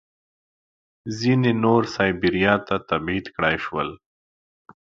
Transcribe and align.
ځینې 1.19 1.51
نور 1.63 1.81
سایبیریا 1.95 2.53
ته 2.67 2.75
تبعید 2.89 3.25
کړای 3.35 3.57
شول 3.65 3.89